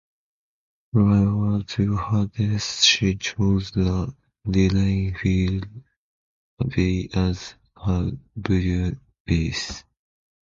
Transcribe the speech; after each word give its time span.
Prior 0.91 1.61
to 1.61 1.95
her 1.95 2.25
death, 2.25 2.81
she 2.81 3.17
chose 3.17 3.69
the 3.69 4.11
Lilienfeld 4.47 5.69
Abbey 6.59 7.13
as 7.13 7.53
her 7.75 8.09
burial 8.35 8.93
place. 9.27 9.83